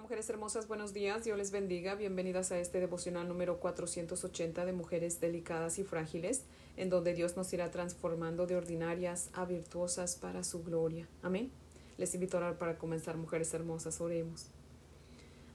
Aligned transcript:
Mujeres 0.00 0.30
hermosas, 0.30 0.68
buenos 0.68 0.94
días, 0.94 1.24
Dios 1.24 1.36
les 1.36 1.50
bendiga, 1.50 1.96
bienvenidas 1.96 2.52
a 2.52 2.58
este 2.58 2.78
devocional 2.78 3.26
número 3.26 3.58
480 3.58 4.64
de 4.64 4.72
mujeres 4.72 5.20
delicadas 5.20 5.78
y 5.80 5.84
frágiles, 5.84 6.44
en 6.76 6.88
donde 6.88 7.14
Dios 7.14 7.36
nos 7.36 7.52
irá 7.52 7.70
transformando 7.72 8.46
de 8.46 8.54
ordinarias 8.54 9.28
a 9.32 9.44
virtuosas 9.44 10.14
para 10.14 10.44
su 10.44 10.62
gloria. 10.62 11.08
Amén. 11.22 11.50
Les 11.96 12.14
invito 12.14 12.36
a 12.36 12.40
orar 12.40 12.58
para 12.58 12.78
comenzar, 12.78 13.16
mujeres 13.16 13.52
hermosas, 13.54 14.00
oremos. 14.00 14.46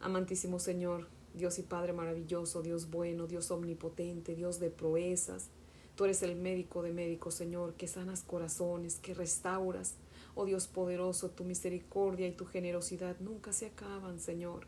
Amantísimo 0.02 0.60
Señor, 0.60 1.08
Dios 1.34 1.58
y 1.58 1.64
Padre 1.64 1.94
maravilloso, 1.94 2.62
Dios 2.62 2.90
bueno, 2.90 3.28
Dios 3.28 3.50
omnipotente, 3.50 4.36
Dios 4.36 4.60
de 4.60 4.70
proezas, 4.70 5.48
tú 5.96 6.04
eres 6.04 6.22
el 6.22 6.36
médico 6.36 6.82
de 6.82 6.92
médicos, 6.92 7.34
Señor, 7.34 7.76
que 7.76 7.88
sanas 7.88 8.24
corazones, 8.24 8.98
que 8.98 9.14
restauras, 9.14 9.96
Oh 10.36 10.46
Dios 10.46 10.68
poderoso, 10.68 11.30
tu 11.30 11.44
misericordia 11.44 12.28
y 12.28 12.32
tu 12.32 12.46
generosidad 12.46 13.20
nunca 13.20 13.54
se 13.54 13.68
acaban, 13.68 14.20
Señor. 14.20 14.68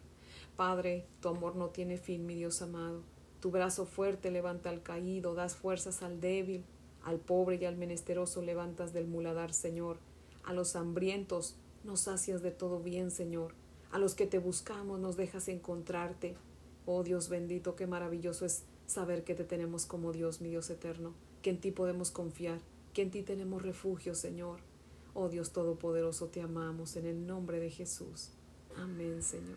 Padre, 0.56 1.06
tu 1.22 1.30
amor 1.30 1.56
no 1.56 1.70
tiene 1.70 1.98
fin, 1.98 2.26
mi 2.26 2.36
Dios 2.36 2.62
amado. 2.62 3.02
Tu 3.40 3.52
brazo 3.52 3.86
fuerte 3.86 4.32
levanta 4.32 4.70
al 4.70 4.84
caído, 4.84 5.36
das 5.36 5.56
fuerzas 5.56 6.02
al 6.02 6.22
débil, 6.22 6.64
al 7.04 7.20
pobre 7.20 7.58
y 7.58 7.66
al 7.66 7.78
menesteroso 7.78 8.42
levantas 8.42 8.94
del 8.94 9.08
muladar, 9.08 9.54
Señor. 9.54 9.98
A 10.44 10.54
los 10.54 10.76
hambrientos 10.76 11.56
nos 11.84 12.02
sacias 12.02 12.42
de 12.42 12.52
todo 12.52 12.80
bien, 12.80 13.12
Señor. 13.12 13.54
A 13.92 14.00
los 14.00 14.16
que 14.16 14.28
te 14.28 14.40
buscamos 14.40 15.00
nos 15.00 15.18
dejas 15.18 15.48
encontrarte. 15.48 16.36
Oh 16.86 17.04
Dios 17.04 17.30
bendito, 17.30 17.76
qué 17.76 17.88
maravilloso 17.88 18.46
es 18.46 18.64
saber 18.88 19.24
que 19.24 19.36
te 19.36 19.44
tenemos 19.44 19.86
como 19.86 20.12
Dios, 20.12 20.42
mi 20.42 20.50
Dios 20.50 20.70
eterno, 20.70 21.14
que 21.42 21.50
en 21.50 21.60
ti 21.60 21.72
podemos 21.72 22.12
confiar, 22.12 22.60
que 22.94 23.02
en 23.02 23.12
ti 23.12 23.24
tenemos 23.24 23.62
refugio, 23.62 24.16
Señor. 24.16 24.60
Oh 25.18 25.30
Dios 25.30 25.54
Todopoderoso, 25.54 26.28
te 26.28 26.42
amamos 26.42 26.98
en 26.98 27.06
el 27.06 27.26
nombre 27.26 27.62
de 27.62 27.70
Jesús. 27.70 28.32
Amén, 28.76 29.24
Señor. 29.24 29.56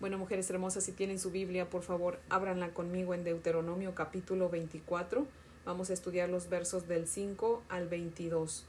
Bueno, 0.00 0.18
mujeres 0.18 0.50
hermosas, 0.50 0.82
si 0.82 0.90
tienen 0.90 1.20
su 1.20 1.30
Biblia, 1.30 1.70
por 1.70 1.82
favor, 1.82 2.18
ábranla 2.28 2.74
conmigo 2.74 3.14
en 3.14 3.22
Deuteronomio 3.22 3.94
capítulo 3.94 4.48
24. 4.48 5.28
Vamos 5.64 5.90
a 5.90 5.92
estudiar 5.92 6.28
los 6.28 6.48
versos 6.48 6.88
del 6.88 7.06
5 7.06 7.62
al 7.68 7.86
22. 7.86 8.66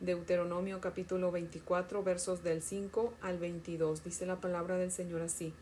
Deuteronomio 0.00 0.80
capítulo 0.80 1.32
24, 1.32 2.04
versos 2.04 2.44
del 2.44 2.62
5 2.62 3.12
al 3.22 3.38
22. 3.38 4.04
Dice 4.04 4.24
la 4.24 4.40
palabra 4.40 4.76
del 4.76 4.92
Señor 4.92 5.22
así. 5.22 5.52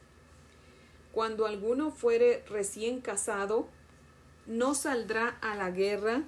Cuando 1.12 1.46
alguno 1.46 1.92
fuere 1.92 2.44
recién 2.46 3.00
casado, 3.00 3.68
no 4.46 4.74
saldrá 4.74 5.28
a 5.40 5.56
la 5.56 5.70
guerra 5.70 6.24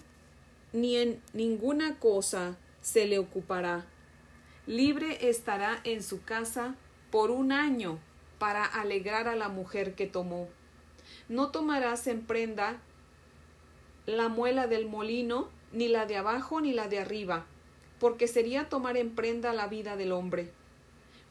ni 0.75 0.97
en 0.97 1.23
ninguna 1.33 1.99
cosa 2.01 2.57
se 2.83 3.07
le 3.07 3.19
ocupará. 3.21 3.87
Libre 4.67 5.29
estará 5.29 5.81
en 5.85 6.03
su 6.03 6.25
casa 6.25 6.75
por 7.13 7.31
un 7.31 7.53
año 7.53 8.01
para 8.41 8.65
alegrar 8.65 9.29
a 9.29 9.37
la 9.37 9.49
mujer 9.49 9.95
que 9.95 10.09
tomó. 10.09 10.49
No 11.29 11.51
tomarás 11.51 12.09
en 12.09 12.27
prenda 12.27 12.81
la 14.05 14.29
muela 14.29 14.67
del 14.67 14.87
molino, 14.87 15.49
ni 15.73 15.87
la 15.87 16.07
de 16.07 16.17
abajo 16.17 16.61
ni 16.61 16.73
la 16.73 16.89
de 16.89 16.99
arriba, 16.99 17.47
porque 18.01 18.27
sería 18.27 18.69
tomar 18.69 18.97
en 18.97 19.15
prenda 19.15 19.53
la 19.53 19.69
vida 19.69 19.97
del 19.97 20.11
hombre. 20.11 20.51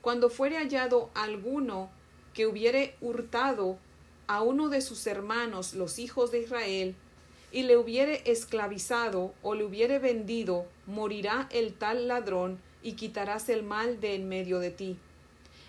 Cuando 0.01 0.29
fuere 0.29 0.57
hallado 0.57 1.11
alguno 1.15 1.89
que 2.33 2.47
hubiere 2.47 2.95
hurtado 3.01 3.77
a 4.27 4.41
uno 4.41 4.69
de 4.69 4.79
sus 4.79 5.05
hermanos, 5.05 5.73
los 5.73 5.99
hijos 5.99 6.31
de 6.31 6.39
Israel, 6.39 6.95
y 7.53 7.61
le 7.63 7.77
hubiere 7.77 8.23
esclavizado 8.25 9.31
o 9.43 9.53
le 9.53 9.63
hubiere 9.63 9.99
vendido, 9.99 10.65
morirá 10.87 11.47
el 11.51 11.75
tal 11.75 12.07
ladrón 12.07 12.59
y 12.81 12.93
quitarás 12.93 13.47
el 13.47 13.61
mal 13.61 14.01
de 14.01 14.15
en 14.15 14.27
medio 14.27 14.59
de 14.59 14.71
ti. 14.71 14.97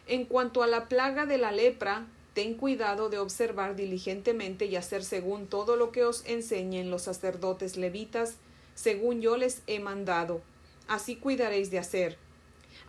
En 0.06 0.24
cuanto 0.24 0.62
a 0.62 0.66
la 0.66 0.88
plaga 0.88 1.26
de 1.26 1.36
la 1.36 1.52
lepra, 1.52 2.06
ten 2.32 2.54
cuidado 2.54 3.10
de 3.10 3.18
observar 3.18 3.76
diligentemente 3.76 4.64
y 4.64 4.76
hacer 4.76 5.04
según 5.04 5.46
todo 5.46 5.76
lo 5.76 5.92
que 5.92 6.04
os 6.04 6.24
enseñen 6.26 6.90
los 6.90 7.02
sacerdotes 7.02 7.76
levitas, 7.76 8.36
según 8.74 9.20
yo 9.20 9.36
les 9.36 9.60
he 9.66 9.78
mandado. 9.78 10.40
Así 10.88 11.16
cuidaréis 11.16 11.70
de 11.70 11.78
hacer. 11.78 12.16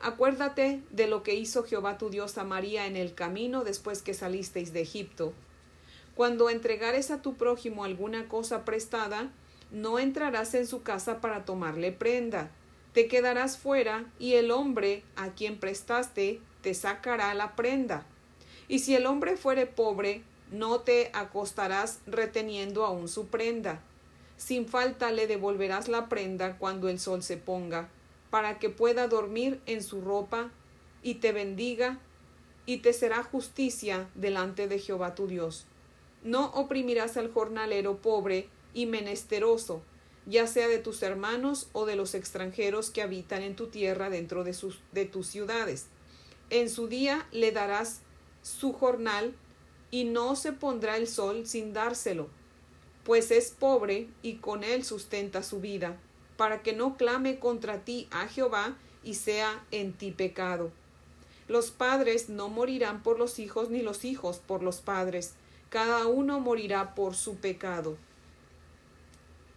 Acuérdate 0.02 0.82
de 0.90 1.08
lo 1.08 1.22
que 1.22 1.36
hizo 1.36 1.64
Jehová 1.64 1.98
tu 1.98 2.10
Dios 2.10 2.38
a 2.38 2.46
María 2.46 2.88
en 2.88 2.96
el 2.96 3.14
camino 3.14 3.66
después 3.66 4.02
que 4.02 4.14
salisteis 4.14 4.72
de 4.72 4.82
Egipto 4.82 5.34
cuando 6.16 6.50
entregares 6.50 7.12
a 7.12 7.22
tu 7.22 7.36
prójimo 7.36 7.84
alguna 7.84 8.28
cosa 8.30 8.64
prestada, 8.64 9.32
no 9.72 10.00
entrarás 10.00 10.54
en 10.54 10.66
su 10.66 10.82
casa 10.82 11.20
para 11.20 11.44
tomarle 11.44 11.92
prenda. 11.92 12.50
Te 12.94 13.08
quedarás 13.08 13.58
fuera 13.58 14.06
y 14.18 14.36
el 14.36 14.52
hombre 14.52 15.04
a 15.18 15.32
quien 15.32 15.60
prestaste 15.60 16.40
te 16.62 16.74
sacará 16.74 17.34
la 17.34 17.56
prenda. 17.58 18.06
Y 18.70 18.80
si 18.80 18.96
el 18.96 19.06
hombre 19.06 19.36
fuere 19.36 19.66
pobre, 19.66 20.24
no 20.52 20.80
te 20.80 21.12
acostarás 21.14 22.00
reteniendo 22.08 22.86
aún 22.86 23.10
su 23.10 23.28
prenda. 23.28 23.82
Sin 24.38 24.68
falta 24.68 25.12
le 25.12 25.28
devolverás 25.28 25.90
la 25.90 26.08
prenda 26.08 26.58
cuando 26.58 26.88
el 26.88 27.00
sol 27.00 27.24
se 27.24 27.36
ponga, 27.36 27.90
para 28.30 28.58
que 28.58 28.70
pueda 28.70 29.08
dormir 29.08 29.60
en 29.66 29.84
su 29.84 30.02
ropa 30.02 30.50
y 31.04 31.16
te 31.16 31.34
bendiga, 31.34 32.00
y 32.66 32.78
te 32.78 32.94
será 32.94 33.22
justicia 33.22 34.10
delante 34.16 34.68
de 34.68 34.80
Jehová 34.80 35.14
tu 35.14 35.28
Dios. 35.28 35.68
No 36.26 36.48
oprimirás 36.48 37.18
al 37.18 37.32
jornalero 37.32 38.02
pobre 38.02 38.50
y 38.74 38.88
menesteroso, 38.88 39.84
ya 40.26 40.48
sea 40.48 40.68
de 40.68 40.80
tus 40.80 41.04
hermanos 41.04 41.70
o 41.72 41.86
de 41.86 41.96
los 41.96 42.16
extranjeros 42.16 42.90
que 42.90 43.04
habitan 43.04 43.44
en 43.44 43.56
tu 43.56 43.68
tierra 43.68 44.10
dentro 44.10 44.44
de, 44.44 45.06
tus 45.06 45.28
ciudades. 45.28 45.86
En 46.50 46.72
su 46.72 46.88
día 46.88 47.28
le 47.32 47.52
darás 47.52 48.02
su 48.42 48.74
jornal, 48.74 49.36
y 49.92 50.04
no 50.04 50.36
se 50.36 50.52
pondrá 50.52 50.98
el 50.98 51.08
sol 51.08 51.46
sin 51.46 51.72
dárselo, 51.72 52.28
pues 53.04 53.30
es 53.30 53.52
pobre 53.52 54.10
y 54.24 54.38
con 54.38 54.64
él 54.64 54.84
sustenta 54.84 55.44
su 55.44 55.62
vida, 55.62 55.98
para 56.38 56.64
que 56.64 56.74
no 56.74 56.98
clame 56.98 57.38
contra 57.38 57.86
ti 57.86 58.08
a 58.10 58.28
Jehová 58.28 58.76
y 59.04 59.14
sea 59.14 59.64
en 59.70 59.94
ti 59.94 60.12
pecado. 60.12 60.72
Los 61.48 61.70
padres 61.70 62.30
no 62.30 62.50
morirán 62.50 63.04
por 63.04 63.20
los 63.20 63.38
hijos, 63.38 63.70
ni 63.70 63.84
los 63.84 64.04
hijos 64.04 64.40
por 64.40 64.64
los 64.64 64.82
padres, 64.82 65.36
cada 65.76 66.08
uno 66.08 66.40
morirá 66.40 66.96
por 66.96 67.16
su 67.16 67.36
pecado. 67.36 67.98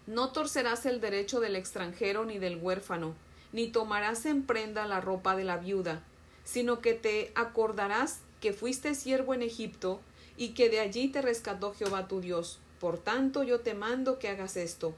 No 0.08 0.32
torcerás 0.32 0.84
el 0.84 1.00
derecho 1.00 1.38
del 1.38 1.54
extranjero 1.54 2.24
ni 2.24 2.40
del 2.40 2.56
huérfano, 2.56 3.14
ni 3.52 3.68
tomarás 3.68 4.26
en 4.26 4.42
prenda 4.42 4.84
la 4.88 5.00
ropa 5.00 5.36
de 5.36 5.44
la 5.44 5.58
viuda, 5.58 6.02
sino 6.42 6.80
que 6.80 6.94
te 6.94 7.30
acordarás 7.36 8.18
que 8.40 8.52
fuiste 8.52 8.96
siervo 8.96 9.32
en 9.32 9.42
Egipto, 9.42 10.00
y 10.36 10.54
que 10.54 10.68
de 10.68 10.80
allí 10.80 11.06
te 11.06 11.22
rescató 11.22 11.72
Jehová 11.72 12.08
tu 12.08 12.20
Dios. 12.20 12.58
Por 12.80 12.98
tanto 12.98 13.44
yo 13.44 13.60
te 13.60 13.74
mando 13.74 14.18
que 14.18 14.28
hagas 14.28 14.56
esto. 14.56 14.96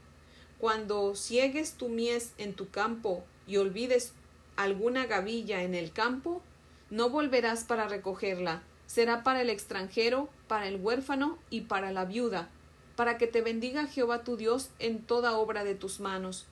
Cuando 0.57 1.13
ciegues 1.13 1.73
tu 1.73 1.87
mies 1.87 2.31
en 2.39 2.55
tu 2.55 2.71
campo 2.71 3.23
y 3.45 3.57
olvides 3.57 4.13
alguna 4.55 5.05
gavilla 5.05 5.61
en 5.61 5.75
el 5.75 5.91
campo, 5.91 6.41
no 6.89 7.11
volverás 7.11 7.63
para 7.63 7.87
recogerla, 7.87 8.63
será 8.87 9.23
para 9.23 9.41
el 9.43 9.49
extranjero, 9.49 10.27
para 10.51 10.67
el 10.67 10.81
huérfano 10.81 11.37
y 11.49 11.61
para 11.61 11.93
la 11.93 12.03
viuda, 12.03 12.49
para 12.97 13.17
que 13.17 13.25
te 13.25 13.41
bendiga 13.41 13.87
Jehová 13.87 14.25
tu 14.25 14.35
Dios 14.35 14.69
en 14.79 15.01
toda 15.01 15.37
obra 15.37 15.63
de 15.63 15.75
tus 15.75 16.01
manos. 16.01 16.45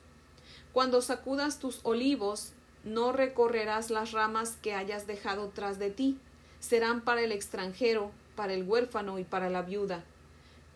Cuando 0.72 1.02
sacudas 1.02 1.58
tus 1.58 1.80
olivos, 1.82 2.54
no 2.82 3.12
recorrerás 3.12 3.90
las 3.90 4.12
ramas 4.12 4.56
que 4.62 4.72
hayas 4.72 5.06
dejado 5.06 5.50
tras 5.54 5.78
de 5.78 5.90
ti, 5.90 6.16
serán 6.60 7.02
para 7.02 7.20
el 7.20 7.30
extranjero, 7.30 8.10
para 8.36 8.54
el 8.54 8.66
huérfano 8.66 9.18
y 9.18 9.24
para 9.24 9.50
la 9.50 9.60
viuda. 9.60 10.02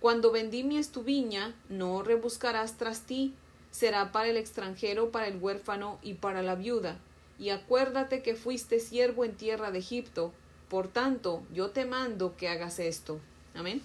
Cuando 0.00 0.30
vendimies 0.30 0.91
tu 0.91 1.02
viña, 1.02 1.54
no 1.70 2.02
rebuscarás 2.02 2.76
tras 2.76 3.06
ti, 3.06 3.34
será 3.70 4.12
para 4.12 4.28
el 4.28 4.36
extranjero, 4.36 5.10
para 5.10 5.28
el 5.28 5.38
huérfano 5.38 5.98
y 6.02 6.12
para 6.12 6.42
la 6.42 6.56
viuda. 6.56 6.98
Y 7.38 7.48
acuérdate 7.48 8.20
que 8.20 8.34
fuiste 8.34 8.80
siervo 8.80 9.24
en 9.24 9.34
tierra 9.34 9.70
de 9.70 9.78
Egipto, 9.78 10.34
por 10.74 10.88
tanto, 10.88 11.44
yo 11.53 11.71
te 11.71 11.84
mando 11.84 12.36
que 12.36 12.48
hagas 12.48 12.80
esto. 12.80 13.21
Amén. 13.54 13.80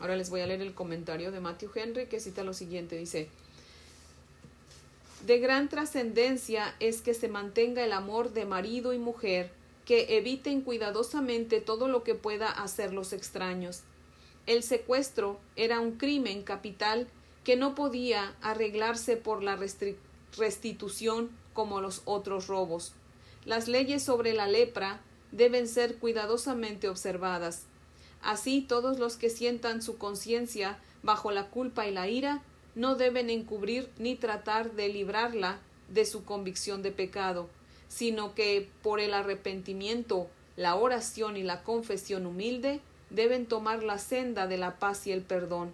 Ahora 0.00 0.16
les 0.16 0.28
voy 0.28 0.40
a 0.40 0.46
leer 0.48 0.60
el 0.60 0.74
comentario 0.74 1.30
de 1.30 1.38
Matthew 1.38 1.70
Henry 1.72 2.06
que 2.06 2.18
cita 2.18 2.42
lo 2.42 2.52
siguiente. 2.52 2.98
Dice, 2.98 3.28
de 5.24 5.38
gran 5.38 5.68
trascendencia 5.68 6.74
es 6.80 7.00
que 7.00 7.14
se 7.14 7.28
mantenga 7.28 7.84
el 7.84 7.92
amor 7.92 8.32
de 8.32 8.44
marido 8.44 8.92
y 8.92 8.98
mujer, 8.98 9.52
que 9.84 10.16
eviten 10.18 10.62
cuidadosamente 10.62 11.60
todo 11.60 11.86
lo 11.86 12.02
que 12.02 12.16
pueda 12.16 12.50
hacer 12.50 12.92
los 12.92 13.12
extraños. 13.12 13.82
El 14.46 14.64
secuestro 14.64 15.38
era 15.54 15.78
un 15.78 15.92
crimen 15.92 16.42
capital 16.42 17.06
que 17.44 17.54
no 17.54 17.76
podía 17.76 18.34
arreglarse 18.42 19.16
por 19.16 19.44
la 19.44 19.56
restitución 20.36 21.30
como 21.52 21.80
los 21.80 22.02
otros 22.04 22.48
robos. 22.48 22.94
Las 23.44 23.68
leyes 23.68 24.02
sobre 24.02 24.32
la 24.32 24.48
lepra 24.48 25.02
deben 25.32 25.66
ser 25.66 25.96
cuidadosamente 25.96 26.88
observadas. 26.88 27.64
Así 28.22 28.60
todos 28.60 28.98
los 28.98 29.16
que 29.16 29.30
sientan 29.30 29.82
su 29.82 29.98
conciencia 29.98 30.78
bajo 31.02 31.32
la 31.32 31.48
culpa 31.48 31.86
y 31.86 31.90
la 31.90 32.08
ira 32.08 32.42
no 32.74 32.94
deben 32.94 33.30
encubrir 33.30 33.90
ni 33.98 34.14
tratar 34.14 34.72
de 34.72 34.88
librarla 34.88 35.58
de 35.88 36.04
su 36.04 36.24
convicción 36.24 36.82
de 36.82 36.92
pecado, 36.92 37.48
sino 37.88 38.34
que 38.34 38.68
por 38.82 39.00
el 39.00 39.12
arrepentimiento 39.12 40.28
la 40.56 40.76
oración 40.76 41.36
y 41.36 41.42
la 41.42 41.62
confesión 41.62 42.26
humilde 42.26 42.80
deben 43.10 43.46
tomar 43.46 43.82
la 43.82 43.98
senda 43.98 44.46
de 44.46 44.58
la 44.58 44.78
paz 44.78 45.06
y 45.06 45.12
el 45.12 45.22
perdón. 45.22 45.72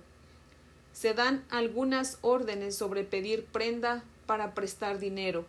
Se 0.93 1.15
dan 1.15 1.45
algunas 1.51 2.19
órdenes 2.23 2.77
sobre 2.77 3.05
pedir 3.05 3.45
prenda 3.45 4.03
para 4.27 4.55
prestar 4.55 4.99
dinero. 4.99 5.47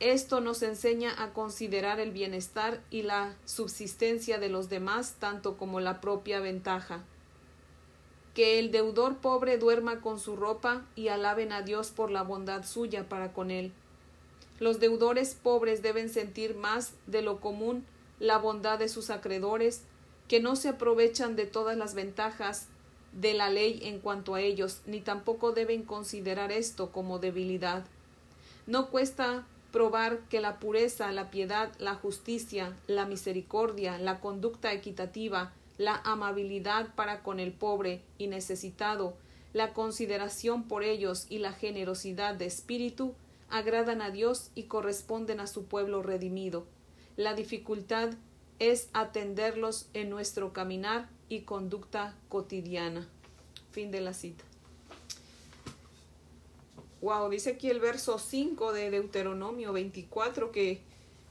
Esto 0.00 0.40
nos 0.40 0.62
enseña 0.62 1.22
a 1.22 1.34
considerar 1.34 2.00
el 2.00 2.10
bienestar 2.10 2.80
y 2.90 3.02
la 3.02 3.36
subsistencia 3.44 4.38
de 4.38 4.48
los 4.48 4.70
demás 4.70 5.16
tanto 5.18 5.58
como 5.58 5.78
la 5.78 6.00
propia 6.00 6.40
ventaja. 6.40 7.04
Que 8.32 8.58
el 8.58 8.70
deudor 8.70 9.18
pobre 9.18 9.58
duerma 9.58 10.00
con 10.00 10.18
su 10.18 10.36
ropa 10.36 10.86
y 10.96 11.08
alaben 11.08 11.52
a 11.52 11.60
Dios 11.60 11.90
por 11.90 12.10
la 12.10 12.22
bondad 12.22 12.64
suya 12.64 13.10
para 13.10 13.34
con 13.34 13.50
él. 13.50 13.72
Los 14.58 14.80
deudores 14.80 15.34
pobres 15.34 15.82
deben 15.82 16.08
sentir 16.08 16.56
más 16.56 16.94
de 17.06 17.20
lo 17.20 17.38
común 17.40 17.84
la 18.18 18.38
bondad 18.38 18.78
de 18.78 18.88
sus 18.88 19.10
acreedores, 19.10 19.82
que 20.28 20.40
no 20.40 20.56
se 20.56 20.68
aprovechan 20.68 21.36
de 21.36 21.44
todas 21.44 21.76
las 21.76 21.94
ventajas 21.94 22.68
de 23.12 23.34
la 23.34 23.50
ley 23.50 23.80
en 23.82 23.98
cuanto 23.98 24.34
a 24.34 24.40
ellos, 24.40 24.80
ni 24.86 25.00
tampoco 25.00 25.52
deben 25.52 25.82
considerar 25.82 26.52
esto 26.52 26.90
como 26.90 27.18
debilidad. 27.18 27.84
No 28.66 28.90
cuesta 28.90 29.44
probar 29.70 30.20
que 30.28 30.40
la 30.40 30.58
pureza, 30.58 31.12
la 31.12 31.30
piedad, 31.30 31.72
la 31.78 31.94
justicia, 31.94 32.76
la 32.86 33.06
misericordia, 33.06 33.98
la 33.98 34.20
conducta 34.20 34.72
equitativa, 34.72 35.52
la 35.78 35.96
amabilidad 36.04 36.94
para 36.94 37.22
con 37.22 37.40
el 37.40 37.52
pobre 37.52 38.02
y 38.18 38.26
necesitado, 38.26 39.14
la 39.52 39.72
consideración 39.72 40.64
por 40.68 40.84
ellos 40.84 41.26
y 41.28 41.38
la 41.38 41.52
generosidad 41.52 42.34
de 42.34 42.46
espíritu 42.46 43.14
agradan 43.48 44.00
a 44.00 44.10
Dios 44.10 44.50
y 44.54 44.64
corresponden 44.64 45.40
a 45.40 45.46
su 45.46 45.64
pueblo 45.64 46.02
redimido. 46.02 46.66
La 47.16 47.34
dificultad 47.34 48.10
es 48.58 48.88
atenderlos 48.92 49.88
en 49.94 50.10
nuestro 50.10 50.52
caminar 50.52 51.08
y 51.28 51.40
conducta 51.40 52.14
cotidiana. 52.28 53.08
Fin 53.72 53.90
de 53.90 54.00
la 54.00 54.14
cita. 54.14 54.49
Wow, 57.00 57.30
dice 57.30 57.50
aquí 57.50 57.70
el 57.70 57.80
verso 57.80 58.18
5 58.18 58.74
de 58.74 58.90
Deuteronomio 58.90 59.72
24 59.72 60.52
que 60.52 60.82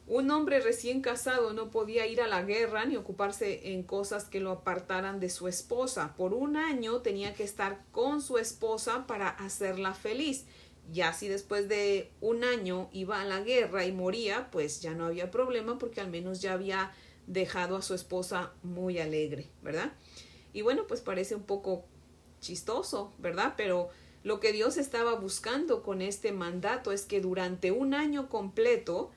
un 0.07 0.31
hombre 0.31 0.59
recién 0.61 1.01
casado 1.01 1.53
no 1.53 1.69
podía 1.69 2.07
ir 2.07 2.21
a 2.21 2.27
la 2.27 2.41
guerra 2.41 2.85
ni 2.85 2.95
ocuparse 2.95 3.71
en 3.71 3.83
cosas 3.83 4.23
que 4.23 4.39
lo 4.39 4.49
apartaran 4.49 5.19
de 5.19 5.29
su 5.29 5.47
esposa. 5.47 6.15
Por 6.17 6.33
un 6.33 6.57
año 6.57 7.01
tenía 7.01 7.35
que 7.35 7.43
estar 7.43 7.83
con 7.91 8.19
su 8.19 8.39
esposa 8.39 9.05
para 9.05 9.29
hacerla 9.29 9.93
feliz. 9.93 10.45
Ya 10.91 11.13
si 11.13 11.27
después 11.27 11.69
de 11.69 12.09
un 12.19 12.43
año 12.43 12.89
iba 12.91 13.21
a 13.21 13.25
la 13.25 13.41
guerra 13.41 13.85
y 13.85 13.91
moría, 13.91 14.49
pues 14.49 14.81
ya 14.81 14.95
no 14.95 15.05
había 15.05 15.29
problema 15.29 15.77
porque 15.77 16.01
al 16.01 16.09
menos 16.09 16.41
ya 16.41 16.53
había 16.53 16.91
dejado 17.27 17.75
a 17.75 17.83
su 17.83 17.93
esposa 17.93 18.53
muy 18.63 18.97
alegre, 18.97 19.45
¿verdad? 19.61 19.93
Y 20.51 20.63
bueno, 20.63 20.87
pues 20.87 21.01
parece 21.01 21.35
un 21.35 21.43
poco 21.43 21.85
chistoso, 22.41 23.13
¿verdad? 23.19 23.53
Pero 23.55 23.89
lo 24.23 24.39
que 24.39 24.51
Dios 24.51 24.77
estaba 24.77 25.15
buscando 25.15 25.81
con 25.81 26.01
este 26.01 26.31
mandato 26.31 26.91
es 26.91 27.03
que 27.03 27.21
durante 27.21 27.71
un 27.71 27.93
año 27.93 28.29
completo 28.29 29.11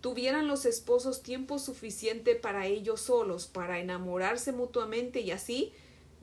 tuvieran 0.00 0.48
los 0.48 0.66
esposos 0.66 1.22
tiempo 1.22 1.58
suficiente 1.58 2.34
para 2.34 2.66
ellos 2.66 3.00
solos, 3.00 3.46
para 3.46 3.78
enamorarse 3.78 4.52
mutuamente 4.52 5.20
y 5.20 5.30
así 5.30 5.72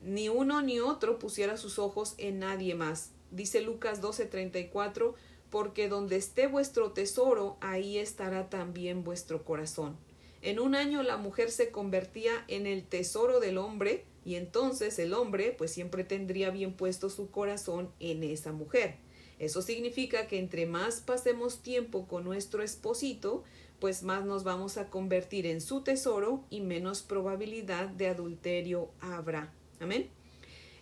ni 0.04 0.28
uno 0.28 0.62
ni 0.62 0.80
otro 0.80 1.18
pusiera 1.18 1.56
sus 1.56 1.78
ojos 1.78 2.14
en 2.18 2.40
nadie 2.40 2.74
más. 2.74 3.10
Dice 3.30 3.60
Lucas 3.60 4.00
12:34, 4.00 5.14
porque 5.50 5.88
donde 5.88 6.16
esté 6.16 6.46
vuestro 6.46 6.92
tesoro, 6.92 7.56
ahí 7.60 7.98
estará 7.98 8.48
también 8.48 9.04
vuestro 9.04 9.44
corazón. 9.44 9.96
En 10.42 10.58
un 10.58 10.74
año 10.74 11.02
la 11.02 11.16
mujer 11.16 11.50
se 11.50 11.70
convertía 11.70 12.44
en 12.48 12.66
el 12.66 12.84
tesoro 12.84 13.38
del 13.38 13.58
hombre, 13.58 14.04
y 14.24 14.36
entonces 14.36 14.98
el 14.98 15.14
hombre 15.14 15.54
pues 15.56 15.72
siempre 15.72 16.04
tendría 16.04 16.50
bien 16.50 16.74
puesto 16.74 17.10
su 17.10 17.30
corazón 17.30 17.90
en 18.00 18.22
esa 18.22 18.52
mujer. 18.52 18.96
Eso 19.38 19.62
significa 19.62 20.28
que 20.28 20.38
entre 20.38 20.66
más 20.66 21.00
pasemos 21.00 21.62
tiempo 21.62 22.06
con 22.06 22.24
nuestro 22.24 22.62
esposito, 22.62 23.42
pues 23.80 24.04
más 24.04 24.24
nos 24.24 24.44
vamos 24.44 24.76
a 24.78 24.88
convertir 24.88 25.46
en 25.46 25.60
su 25.60 25.80
tesoro 25.80 26.44
y 26.50 26.60
menos 26.60 27.02
probabilidad 27.02 27.88
de 27.88 28.06
adulterio 28.06 28.90
habrá. 29.00 29.52
Amén. 29.80 30.08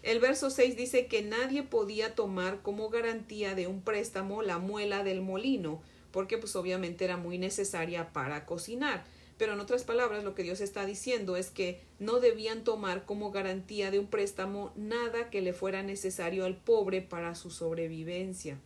El 0.02 0.18
verso 0.18 0.50
6 0.50 0.76
dice 0.76 1.06
que 1.06 1.22
nadie 1.22 1.62
podía 1.62 2.14
tomar 2.14 2.60
como 2.62 2.90
garantía 2.90 3.54
de 3.54 3.66
un 3.66 3.82
préstamo 3.82 4.42
la 4.42 4.58
muela 4.58 5.04
del 5.04 5.22
molino, 5.22 5.82
porque 6.10 6.38
pues 6.38 6.56
obviamente 6.56 7.04
era 7.04 7.16
muy 7.16 7.38
necesaria 7.38 8.12
para 8.12 8.44
cocinar. 8.44 9.04
Pero 9.40 9.54
en 9.54 9.60
otras 9.60 9.84
palabras, 9.84 10.22
lo 10.22 10.34
que 10.34 10.42
Dios 10.42 10.60
está 10.60 10.84
diciendo 10.84 11.34
es 11.34 11.48
que 11.48 11.80
no 11.98 12.20
debían 12.20 12.62
tomar 12.62 13.06
como 13.06 13.30
garantía 13.30 13.90
de 13.90 13.98
un 13.98 14.06
préstamo 14.06 14.70
nada 14.76 15.30
que 15.30 15.40
le 15.40 15.54
fuera 15.54 15.82
necesario 15.82 16.44
al 16.44 16.58
pobre 16.58 17.00
para 17.00 17.34
su 17.34 17.48
sobrevivencia. 17.48 18.58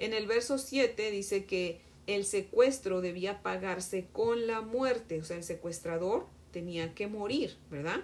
En 0.00 0.12
el 0.12 0.26
verso 0.26 0.58
7 0.58 1.12
dice 1.12 1.44
que 1.44 1.80
el 2.08 2.24
secuestro 2.24 3.02
debía 3.02 3.40
pagarse 3.40 4.08
con 4.12 4.48
la 4.48 4.62
muerte, 4.62 5.20
o 5.20 5.24
sea, 5.24 5.36
el 5.36 5.44
secuestrador 5.44 6.26
tenía 6.50 6.92
que 6.92 7.06
morir, 7.06 7.56
¿verdad? 7.70 8.00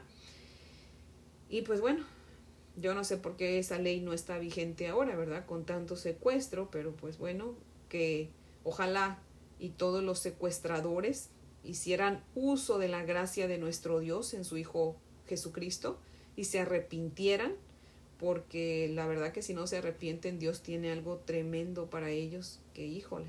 Y 1.49 1.63
pues 1.63 1.81
bueno, 1.81 2.07
yo 2.77 2.95
no 2.95 3.03
sé 3.03 3.17
por 3.17 3.37
qué 3.37 3.59
esa 3.59 3.81
ley 3.81 3.99
no 3.99 4.13
está 4.13 4.39
vigente 4.39 4.87
ahora, 4.87 5.17
¿verdad? 5.17 5.45
Con 5.45 5.65
tanto 5.65 5.97
secuestro, 5.97 6.71
pero 6.71 6.93
pues 6.93 7.19
bueno, 7.19 7.57
que 7.89 8.29
ojalá 8.63 9.19
y 9.59 9.71
todos 9.71 10.05
los 10.05 10.21
secuestradores 10.21 11.31
hicieran 11.65 12.23
uso 12.35 12.79
de 12.79 12.89
la 12.89 13.05
gracia 13.05 13.49
de 13.49 13.59
nuestro 13.59 14.01
Dios 14.01 14.35
en 14.35 14.45
su 14.45 14.57
Hijo 14.57 14.97
Jesucristo 15.27 15.99
y 16.37 16.45
se 16.45 16.61
arrepintieran, 16.61 17.53
porque 18.19 18.91
la 18.93 19.07
verdad 19.07 19.33
que 19.33 19.43
si 19.43 19.55
no 19.55 19.67
se 19.67 19.79
arrepienten, 19.79 20.39
Dios 20.39 20.63
tiene 20.63 20.93
algo 20.93 21.19
tremendo 21.19 21.89
para 21.89 22.11
ellos, 22.11 22.61
que 22.75 22.87
híjole. 22.87 23.27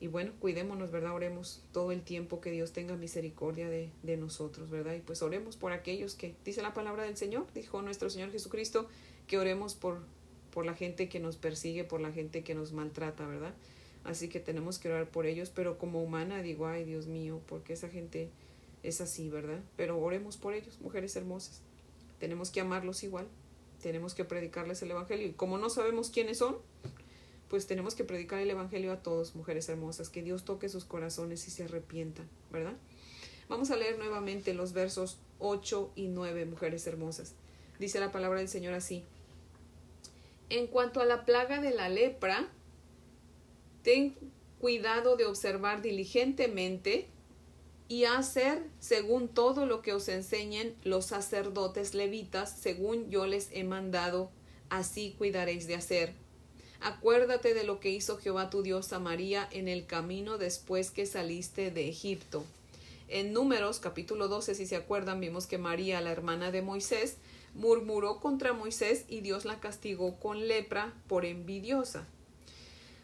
Y 0.00 0.08
bueno, 0.08 0.32
cuidémonos, 0.40 0.90
¿verdad? 0.90 1.14
Oremos 1.14 1.62
todo 1.72 1.92
el 1.92 2.02
tiempo 2.02 2.40
que 2.40 2.50
Dios 2.50 2.72
tenga 2.72 2.96
misericordia 2.96 3.68
de, 3.68 3.88
de 4.02 4.16
nosotros, 4.16 4.68
¿verdad? 4.68 4.94
Y 4.94 5.00
pues 5.00 5.22
oremos 5.22 5.56
por 5.56 5.70
aquellos 5.72 6.16
que, 6.16 6.34
dice 6.44 6.60
la 6.60 6.74
palabra 6.74 7.04
del 7.04 7.16
Señor, 7.16 7.46
dijo 7.54 7.82
nuestro 7.82 8.10
Señor 8.10 8.32
Jesucristo, 8.32 8.88
que 9.28 9.38
oremos 9.38 9.74
por, 9.74 10.00
por 10.50 10.66
la 10.66 10.74
gente 10.74 11.08
que 11.08 11.20
nos 11.20 11.36
persigue, 11.36 11.84
por 11.84 12.00
la 12.00 12.10
gente 12.10 12.42
que 12.42 12.54
nos 12.54 12.72
maltrata, 12.72 13.26
¿verdad? 13.26 13.54
Así 14.04 14.28
que 14.28 14.40
tenemos 14.40 14.78
que 14.78 14.88
orar 14.88 15.08
por 15.08 15.26
ellos, 15.26 15.50
pero 15.50 15.78
como 15.78 16.02
humana 16.02 16.42
digo, 16.42 16.66
ay 16.66 16.84
Dios 16.84 17.06
mío, 17.06 17.40
porque 17.46 17.74
esa 17.74 17.88
gente 17.88 18.30
es 18.82 19.00
así, 19.00 19.28
¿verdad? 19.28 19.60
Pero 19.76 19.98
oremos 19.98 20.36
por 20.36 20.54
ellos, 20.54 20.80
mujeres 20.80 21.14
hermosas. 21.14 21.60
Tenemos 22.18 22.50
que 22.50 22.60
amarlos 22.60 23.04
igual, 23.04 23.28
tenemos 23.80 24.14
que 24.14 24.24
predicarles 24.24 24.82
el 24.82 24.90
Evangelio. 24.90 25.28
Y 25.28 25.32
como 25.32 25.58
no 25.58 25.70
sabemos 25.70 26.10
quiénes 26.10 26.38
son, 26.38 26.56
pues 27.48 27.66
tenemos 27.66 27.94
que 27.94 28.04
predicar 28.04 28.40
el 28.40 28.50
Evangelio 28.50 28.92
a 28.92 29.02
todos, 29.02 29.36
mujeres 29.36 29.68
hermosas, 29.68 30.08
que 30.08 30.22
Dios 30.22 30.44
toque 30.44 30.68
sus 30.68 30.84
corazones 30.84 31.46
y 31.46 31.50
se 31.50 31.64
arrepientan, 31.64 32.28
¿verdad? 32.50 32.74
Vamos 33.48 33.70
a 33.70 33.76
leer 33.76 33.98
nuevamente 33.98 34.54
los 34.54 34.72
versos 34.72 35.18
8 35.38 35.92
y 35.94 36.08
9, 36.08 36.46
mujeres 36.46 36.86
hermosas. 36.86 37.34
Dice 37.78 38.00
la 38.00 38.10
palabra 38.10 38.38
del 38.38 38.48
Señor 38.48 38.74
así. 38.74 39.04
En 40.48 40.66
cuanto 40.66 41.00
a 41.00 41.04
la 41.04 41.24
plaga 41.24 41.60
de 41.60 41.72
la 41.72 41.88
lepra, 41.88 42.48
ten 43.82 44.14
cuidado 44.60 45.16
de 45.16 45.26
observar 45.26 45.82
diligentemente 45.82 47.06
y 47.88 48.04
hacer 48.04 48.62
según 48.78 49.28
todo 49.28 49.66
lo 49.66 49.82
que 49.82 49.92
os 49.92 50.08
enseñen 50.08 50.74
los 50.84 51.06
sacerdotes 51.06 51.94
levitas, 51.94 52.56
según 52.58 53.10
yo 53.10 53.26
les 53.26 53.48
he 53.52 53.64
mandado, 53.64 54.30
así 54.70 55.14
cuidaréis 55.18 55.66
de 55.66 55.74
hacer. 55.74 56.14
Acuérdate 56.80 57.54
de 57.54 57.64
lo 57.64 57.80
que 57.80 57.90
hizo 57.90 58.18
Jehová 58.18 58.50
tu 58.50 58.62
Dios 58.62 58.92
a 58.92 58.98
María 58.98 59.48
en 59.52 59.68
el 59.68 59.86
camino 59.86 60.38
después 60.38 60.90
que 60.90 61.06
saliste 61.06 61.70
de 61.70 61.88
Egipto. 61.88 62.44
En 63.08 63.32
Números 63.32 63.78
capítulo 63.78 64.26
12, 64.26 64.54
si 64.54 64.66
se 64.66 64.76
acuerdan, 64.76 65.20
vimos 65.20 65.46
que 65.46 65.58
María, 65.58 66.00
la 66.00 66.12
hermana 66.12 66.50
de 66.50 66.62
Moisés, 66.62 67.18
murmuró 67.54 68.20
contra 68.20 68.52
Moisés 68.52 69.04
y 69.08 69.20
Dios 69.20 69.44
la 69.44 69.60
castigó 69.60 70.18
con 70.18 70.48
lepra 70.48 70.94
por 71.08 71.24
envidiosa. 71.24 72.06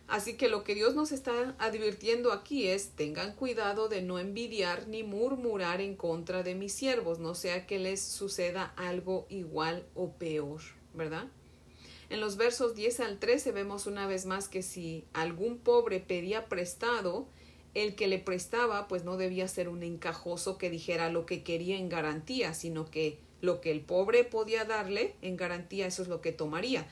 Así 0.09 0.39
que 0.39 0.49
lo 0.49 0.65
que 0.65 0.75
Dios 0.75 0.95
nos 0.95 1.13
está 1.13 1.55
advirtiendo 1.59 2.33
aquí 2.33 2.67
es 2.67 2.93
tengan 2.93 3.35
cuidado 3.35 3.89
de 3.89 4.01
no 4.01 4.19
envidiar 4.19 4.89
ni 4.89 5.03
murmurar 5.03 5.83
en 5.83 5.97
contra 5.97 6.43
de 6.43 6.55
mis 6.55 6.73
siervos, 6.73 7.19
no 7.19 7.35
sea 7.35 7.67
que 7.67 7.79
les 7.79 8.01
suceda 8.01 8.73
algo 8.77 9.27
igual 9.29 9.85
o 9.95 10.13
peor, 10.13 10.63
¿verdad? 10.95 11.29
En 12.09 12.21
los 12.21 12.39
versos 12.39 12.75
10 12.75 13.01
al 13.01 13.19
13 13.19 13.53
vemos 13.53 13.87
una 13.87 14.07
vez 14.07 14.25
más 14.25 14.49
que 14.49 14.63
si 14.63 15.05
algún 15.13 15.59
pobre 15.59 16.01
pedía 16.01 16.49
prestado, 16.49 17.29
el 17.75 17.95
que 17.95 18.09
le 18.09 18.19
prestaba 18.19 18.89
pues 18.89 19.05
no 19.05 19.19
debía 19.19 19.47
ser 19.47 19.69
un 19.69 19.83
encajoso 19.83 20.57
que 20.57 20.71
dijera 20.71 21.11
lo 21.11 21.27
que 21.27 21.43
quería 21.43 21.77
en 21.77 21.91
garantía, 21.91 22.55
sino 22.55 22.91
que 22.91 23.19
lo 23.43 23.61
que 23.61 23.71
el 23.71 23.83
pobre 23.83 24.25
podía 24.25 24.65
darle 24.65 25.17
en 25.21 25.37
garantía 25.37 25.87
eso 25.87 26.01
es 26.01 26.09
lo 26.09 26.23
que 26.23 26.33
tomaría. 26.33 26.87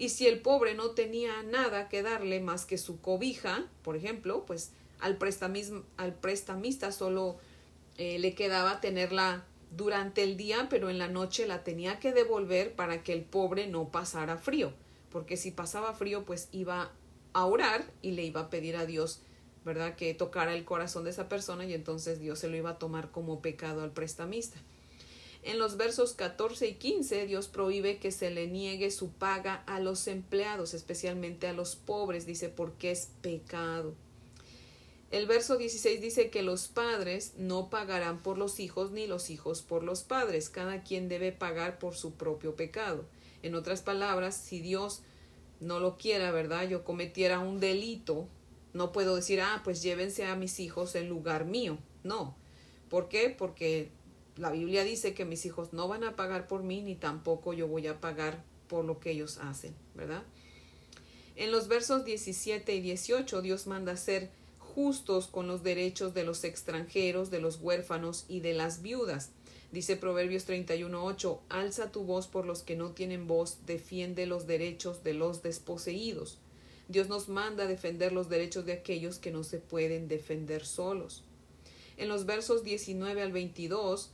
Y 0.00 0.08
si 0.08 0.26
el 0.26 0.40
pobre 0.40 0.72
no 0.72 0.92
tenía 0.92 1.42
nada 1.42 1.90
que 1.90 2.02
darle 2.02 2.40
más 2.40 2.64
que 2.64 2.78
su 2.78 3.02
cobija, 3.02 3.66
por 3.82 3.96
ejemplo, 3.96 4.46
pues 4.46 4.70
al, 4.98 5.18
al 5.98 6.14
prestamista 6.14 6.90
solo 6.90 7.36
eh, 7.98 8.18
le 8.18 8.34
quedaba 8.34 8.80
tenerla 8.80 9.44
durante 9.76 10.22
el 10.22 10.38
día, 10.38 10.68
pero 10.70 10.88
en 10.88 10.96
la 10.96 11.08
noche 11.08 11.46
la 11.46 11.64
tenía 11.64 12.00
que 12.00 12.14
devolver 12.14 12.74
para 12.74 13.02
que 13.02 13.12
el 13.12 13.20
pobre 13.20 13.66
no 13.66 13.90
pasara 13.90 14.38
frío, 14.38 14.72
porque 15.12 15.36
si 15.36 15.50
pasaba 15.50 15.92
frío, 15.92 16.24
pues 16.24 16.48
iba 16.50 16.92
a 17.34 17.44
orar 17.44 17.84
y 18.00 18.12
le 18.12 18.24
iba 18.24 18.40
a 18.40 18.48
pedir 18.48 18.76
a 18.76 18.86
Dios, 18.86 19.20
¿verdad?, 19.66 19.96
que 19.96 20.14
tocara 20.14 20.54
el 20.54 20.64
corazón 20.64 21.04
de 21.04 21.10
esa 21.10 21.28
persona 21.28 21.66
y 21.66 21.74
entonces 21.74 22.20
Dios 22.20 22.38
se 22.38 22.48
lo 22.48 22.56
iba 22.56 22.70
a 22.70 22.78
tomar 22.78 23.10
como 23.10 23.42
pecado 23.42 23.82
al 23.82 23.92
prestamista. 23.92 24.56
En 25.42 25.58
los 25.58 25.76
versos 25.76 26.12
14 26.12 26.68
y 26.68 26.74
15 26.74 27.26
Dios 27.26 27.48
prohíbe 27.48 27.98
que 27.98 28.12
se 28.12 28.30
le 28.30 28.46
niegue 28.46 28.90
su 28.90 29.10
paga 29.10 29.62
a 29.66 29.80
los 29.80 30.06
empleados, 30.06 30.74
especialmente 30.74 31.46
a 31.46 31.54
los 31.54 31.76
pobres, 31.76 32.26
dice, 32.26 32.50
porque 32.50 32.90
es 32.90 33.08
pecado. 33.22 33.94
El 35.10 35.26
verso 35.26 35.56
16 35.56 36.00
dice 36.00 36.30
que 36.30 36.42
los 36.42 36.68
padres 36.68 37.32
no 37.36 37.68
pagarán 37.68 38.22
por 38.22 38.38
los 38.38 38.60
hijos 38.60 38.92
ni 38.92 39.08
los 39.08 39.28
hijos 39.30 39.60
por 39.60 39.82
los 39.82 40.04
padres. 40.04 40.50
Cada 40.50 40.84
quien 40.84 41.08
debe 41.08 41.32
pagar 41.32 41.80
por 41.80 41.96
su 41.96 42.14
propio 42.14 42.54
pecado. 42.54 43.04
En 43.42 43.56
otras 43.56 43.82
palabras, 43.82 44.36
si 44.36 44.60
Dios 44.60 45.02
no 45.58 45.80
lo 45.80 45.96
quiera, 45.96 46.30
¿verdad? 46.30 46.68
Yo 46.68 46.84
cometiera 46.84 47.40
un 47.40 47.58
delito, 47.58 48.28
no 48.72 48.92
puedo 48.92 49.16
decir, 49.16 49.40
ah, 49.40 49.62
pues 49.64 49.82
llévense 49.82 50.26
a 50.26 50.36
mis 50.36 50.60
hijos 50.60 50.94
en 50.94 51.08
lugar 51.08 51.44
mío. 51.44 51.78
No. 52.04 52.36
¿Por 52.88 53.08
qué? 53.08 53.34
Porque 53.36 53.90
la 54.40 54.50
Biblia 54.50 54.84
dice 54.84 55.12
que 55.12 55.26
mis 55.26 55.44
hijos 55.44 55.72
no 55.72 55.86
van 55.86 56.02
a 56.02 56.16
pagar 56.16 56.48
por 56.48 56.62
mí 56.62 56.80
ni 56.80 56.94
tampoco 56.94 57.52
yo 57.52 57.68
voy 57.68 57.86
a 57.86 58.00
pagar 58.00 58.42
por 58.68 58.84
lo 58.84 58.98
que 58.98 59.10
ellos 59.10 59.38
hacen, 59.42 59.74
¿verdad? 59.94 60.22
En 61.36 61.52
los 61.52 61.68
versos 61.68 62.04
17 62.04 62.74
y 62.74 62.80
18 62.80 63.42
Dios 63.42 63.66
manda 63.66 63.96
ser 63.96 64.30
justos 64.58 65.26
con 65.26 65.46
los 65.46 65.62
derechos 65.62 66.14
de 66.14 66.24
los 66.24 66.44
extranjeros, 66.44 67.30
de 67.30 67.40
los 67.40 67.60
huérfanos 67.60 68.24
y 68.28 68.40
de 68.40 68.54
las 68.54 68.80
viudas. 68.80 69.30
Dice 69.72 69.96
Proverbios 69.96 70.48
31.8, 70.48 71.40
alza 71.48 71.92
tu 71.92 72.04
voz 72.04 72.26
por 72.26 72.46
los 72.46 72.62
que 72.62 72.76
no 72.76 72.92
tienen 72.92 73.26
voz, 73.26 73.58
defiende 73.66 74.26
los 74.26 74.46
derechos 74.46 75.04
de 75.04 75.14
los 75.14 75.42
desposeídos. 75.42 76.38
Dios 76.88 77.08
nos 77.08 77.28
manda 77.28 77.66
defender 77.66 78.12
los 78.12 78.28
derechos 78.28 78.64
de 78.64 78.72
aquellos 78.72 79.18
que 79.18 79.30
no 79.30 79.44
se 79.44 79.58
pueden 79.58 80.08
defender 80.08 80.64
solos. 80.64 81.24
En 81.96 82.08
los 82.08 82.26
versos 82.26 82.64
19 82.64 83.22
al 83.22 83.30
22, 83.30 84.10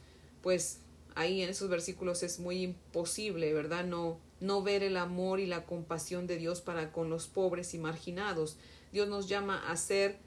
pues 0.47 0.79
ahí 1.17 1.43
en 1.43 1.49
esos 1.49 1.69
versículos 1.69 2.23
es 2.23 2.39
muy 2.39 2.63
imposible, 2.63 3.53
¿verdad? 3.53 3.85
No, 3.85 4.21
no 4.39 4.63
ver 4.63 4.85
el 4.85 4.97
amor 4.97 5.41
y 5.41 5.47
la 5.47 5.65
compasión 5.65 6.29
de 6.29 6.37
Dios 6.37 6.61
para 6.61 6.93
con 6.93 7.11
los 7.11 7.27
pobres 7.27 7.75
y 7.75 7.79
marginados. 7.79 8.57
Dios 8.93 9.09
nos 9.09 9.29
llama 9.29 9.69
a 9.69 9.77
ser 9.77 10.21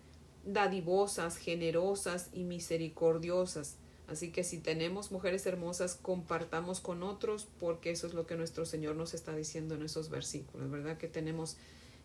dadivosas, 0.43 1.37
generosas 1.37 2.31
y 2.33 2.43
misericordiosas. 2.43 3.77
Así 4.09 4.29
que 4.29 4.43
si 4.43 4.57
tenemos 4.57 5.09
mujeres 5.09 5.45
hermosas, 5.45 5.95
compartamos 5.95 6.81
con 6.81 7.01
otros, 7.01 7.47
porque 7.57 7.91
eso 7.91 8.05
es 8.05 8.13
lo 8.13 8.27
que 8.27 8.35
nuestro 8.35 8.65
Señor 8.65 8.97
nos 8.97 9.13
está 9.13 9.33
diciendo 9.33 9.75
en 9.75 9.83
esos 9.83 10.09
versículos, 10.09 10.69
¿verdad? 10.69 10.97
Que 10.97 11.07
tenemos 11.07 11.55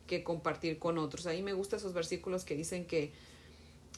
que 0.06 0.22
compartir 0.22 0.78
con 0.78 0.98
otros. 0.98 1.26
Ahí 1.26 1.42
me 1.42 1.52
gustan 1.52 1.80
esos 1.80 1.94
versículos 1.94 2.44
que 2.44 2.54
dicen 2.54 2.86
que 2.86 3.12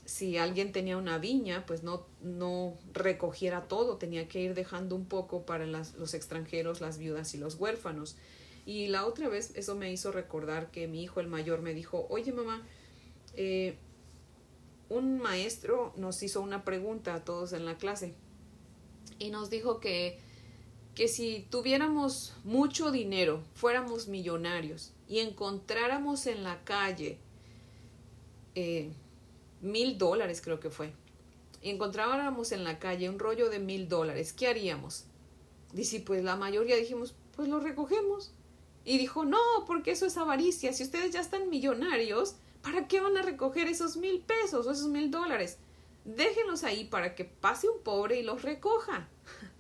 si 0.07 0.39
alguien 0.39 0.73
tenía 0.73 0.97
una 0.97 1.19
viña, 1.19 1.67
pues 1.67 1.83
no, 1.83 2.07
no 2.23 2.79
recogiera 2.93 3.69
todo, 3.69 3.97
tenía 3.97 4.29
que 4.29 4.41
ir 4.41 4.55
dejando 4.55 4.95
un 4.95 5.05
poco 5.05 5.45
para 5.45 5.67
los 5.67 6.15
extranjeros, 6.15 6.81
las 6.81 6.97
viudas 6.97 7.35
y 7.35 7.39
los 7.39 7.57
huérfanos. 7.57 8.17
Y 8.65 8.87
la 8.87 9.05
otra 9.05 9.29
vez 9.29 9.53
eso 9.57 9.75
me 9.75 9.93
hizo 9.93 10.13
recordar 10.13 10.71
que 10.71 10.87
mi 10.87 11.03
hijo 11.03 11.21
el 11.21 11.27
mayor 11.27 11.61
me 11.61 11.75
dijo, 11.75 12.07
oye 12.09 12.33
mamá, 12.33 12.63
eh, 13.35 13.77
un 14.89 15.19
maestro 15.19 15.93
nos 15.97 16.23
hizo 16.23 16.41
una 16.41 16.65
pregunta 16.65 17.15
a 17.15 17.25
todos 17.25 17.53
en 17.53 17.65
la 17.65 17.77
clase 17.77 18.15
y 19.19 19.31
nos 19.31 19.51
dijo 19.51 19.81
que, 19.81 20.21
que 20.95 21.09
si 21.09 21.47
tuviéramos 21.51 22.35
mucho 22.45 22.93
dinero, 22.93 23.43
fuéramos 23.55 24.07
millonarios 24.07 24.93
y 25.09 25.19
encontráramos 25.19 26.27
en 26.27 26.45
la 26.45 26.63
calle 26.65 27.19
eh, 28.55 28.93
mil 29.61 29.99
dólares, 29.99 30.41
creo 30.43 30.61
que 30.61 30.71
fue, 30.71 30.93
y 31.63 31.71
encontráramos 31.71 32.53
en 32.53 32.65
la 32.65 32.79
calle 32.79 33.09
un 33.09 33.19
rollo 33.19 33.49
de 33.51 33.59
mil 33.59 33.89
dólares, 33.89 34.33
¿qué 34.33 34.49
haríamos? 34.49 35.05
Dice, 35.73 36.01
pues 36.01 36.23
la 36.23 36.37
mayoría 36.37 36.77
dijimos, 36.77 37.15
pues 37.35 37.49
lo 37.49 37.61
recogemos. 37.61 38.33
Y 38.85 38.99
dijo, 38.99 39.25
no, 39.25 39.41
porque 39.67 39.91
eso 39.91 40.07
es 40.07 40.17
avaricia. 40.17 40.73
Si 40.73 40.85
ustedes 40.85 41.13
ya 41.13 41.21
están 41.21 41.51
millonarios, 41.51 42.37
¿Para 42.67 42.89
qué 42.89 43.01
van 43.01 43.17
a 43.17 43.23
recoger 43.23 43.69
esos 43.69 43.97
mil 43.97 44.23
pesos 44.23 44.67
o 44.67 44.73
esos 44.73 44.89
mil 44.89 45.13
dólares? 45.13 45.59
Déjenlos 46.05 46.65
ahí 46.65 46.85
para 46.85 47.15
que 47.15 47.25
pase 47.25 47.69
un 47.69 47.81
pobre 47.81 48.19
y 48.19 48.25
los 48.25 48.43
recoja. 48.43 49.09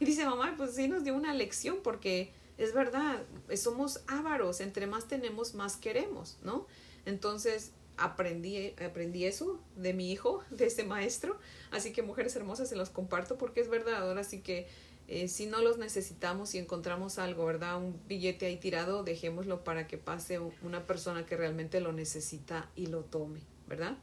Y 0.00 0.04
dice, 0.04 0.26
mamá, 0.26 0.54
pues 0.56 0.74
sí 0.74 0.88
nos 0.88 1.04
dio 1.04 1.14
una 1.14 1.32
lección 1.32 1.78
porque 1.82 2.34
es 2.58 2.74
verdad, 2.74 3.22
somos 3.56 4.02
ávaros, 4.08 4.60
entre 4.60 4.88
más 4.88 5.06
tenemos, 5.06 5.54
más 5.54 5.76
queremos, 5.76 6.36
¿no? 6.42 6.66
Entonces 7.06 7.70
aprendí, 7.96 8.74
aprendí 8.84 9.24
eso 9.24 9.60
de 9.76 9.92
mi 9.92 10.10
hijo, 10.10 10.42
de 10.50 10.66
ese 10.66 10.84
maestro, 10.84 11.38
así 11.70 11.92
que 11.92 12.02
mujeres 12.02 12.34
hermosas 12.36 12.68
se 12.68 12.76
los 12.76 12.90
comparto 12.90 13.38
porque 13.38 13.60
es 13.60 13.68
verdad, 13.68 14.08
ahora 14.08 14.24
sí 14.24 14.40
que 14.40 14.66
eh, 15.06 15.28
si 15.28 15.46
no 15.46 15.60
los 15.60 15.76
necesitamos 15.76 16.54
y 16.54 16.58
encontramos 16.58 17.18
algo, 17.18 17.44
¿verdad? 17.44 17.76
Un 17.76 18.00
billete 18.08 18.46
ahí 18.46 18.56
tirado, 18.56 19.04
dejémoslo 19.04 19.62
para 19.62 19.86
que 19.86 19.98
pase 19.98 20.40
una 20.62 20.86
persona 20.86 21.26
que 21.26 21.36
realmente 21.36 21.80
lo 21.80 21.92
necesita 21.92 22.70
y 22.74 22.86
lo 22.86 23.02
tome, 23.02 23.40
¿verdad? 23.68 23.98